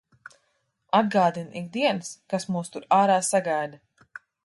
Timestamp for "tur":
2.77-2.91